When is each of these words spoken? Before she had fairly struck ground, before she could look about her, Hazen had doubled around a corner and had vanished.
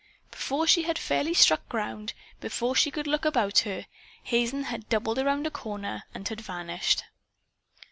Before 0.31 0.65
she 0.65 0.81
had 0.81 0.97
fairly 0.97 1.35
struck 1.35 1.69
ground, 1.69 2.13
before 2.39 2.73
she 2.73 2.89
could 2.89 3.05
look 3.05 3.23
about 3.23 3.59
her, 3.59 3.85
Hazen 4.23 4.63
had 4.63 4.89
doubled 4.89 5.19
around 5.19 5.45
a 5.45 5.51
corner 5.51 6.05
and 6.15 6.27
had 6.27 6.41
vanished. 6.41 7.03